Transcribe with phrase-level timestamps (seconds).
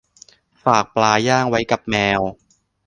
[0.63, 2.21] ฝากปลาย่างไว้กับแมว